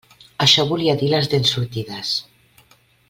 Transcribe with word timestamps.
Això 0.45 0.63
volia 0.71 0.95
dir 1.01 1.09
les 1.11 1.29
dents 1.35 1.53
sortides. 1.57 2.15